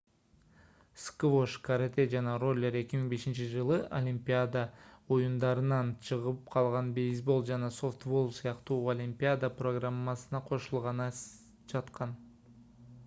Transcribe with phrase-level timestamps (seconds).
[1.01, 4.63] сквош карате жана роллер 2005-жылы олимпиада
[5.17, 11.07] оюндарынан чыгып калган бейсбол жана софтбол сыяктуу олимпиада программасына кошулганы
[11.75, 12.17] жаткан